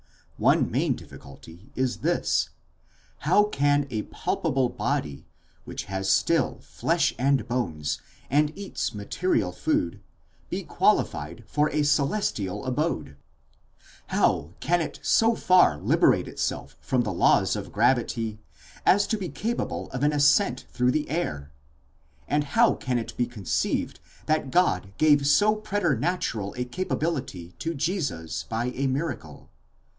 One 0.37 0.71
main 0.71 0.95
difficulty 0.95 1.71
is 1.75 1.97
this: 1.97 2.49
how 3.19 3.43
can 3.43 3.85
a 3.91 4.01
palpable 4.01 4.67
body, 4.69 5.27
which 5.65 5.83
has 5.83 6.09
still 6.09 6.57
flesh 6.63 7.13
and 7.19 7.47
bones, 7.47 8.01
and 8.27 8.51
eats 8.57 8.95
material 8.95 9.51
food, 9.51 10.01
be 10.49 10.63
qualified 10.63 11.43
for 11.45 11.69
a 11.69 11.83
celestial 11.83 12.65
abode 12.65 13.09
ἢ 13.77 13.85
how 14.07 14.49
can 14.59 14.81
it 14.81 14.99
so 15.03 15.35
far 15.35 15.77
liberate 15.77 16.27
itself 16.27 16.75
from 16.81 17.03
the 17.03 17.13
laws 17.13 17.55
of 17.55 17.71
gravity, 17.71 18.39
as 18.83 19.05
to 19.05 19.19
be 19.19 19.29
capable 19.29 19.91
of 19.91 20.01
an 20.01 20.11
ascent 20.13 20.65
through 20.71 20.89
the 20.89 21.07
air? 21.11 21.51
and 22.27 22.45
how 22.45 22.73
can 22.73 22.97
it 22.97 23.15
be 23.15 23.27
conceived 23.27 23.99
that 24.25 24.49
God 24.49 24.91
gave 24.97 25.27
so 25.27 25.53
preternatural 25.53 26.55
a 26.57 26.65
capability 26.65 27.51
to 27.59 27.75
Jesus 27.75 28.41
by 28.41 28.71
a 28.73 28.87
miracle? 28.87 29.51